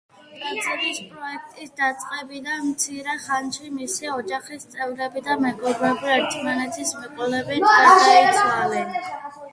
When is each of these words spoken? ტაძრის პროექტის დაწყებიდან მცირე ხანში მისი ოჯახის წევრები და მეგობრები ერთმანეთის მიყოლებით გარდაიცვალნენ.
ტაძრის 0.43 0.99
პროექტის 1.09 1.73
დაწყებიდან 1.81 2.63
მცირე 2.69 3.15
ხანში 3.27 3.69
მისი 3.75 4.11
ოჯახის 4.15 4.65
წევრები 4.73 5.23
და 5.29 5.37
მეგობრები 5.45 6.11
ერთმანეთის 6.17 6.97
მიყოლებით 7.03 7.67
გარდაიცვალნენ. 7.71 8.95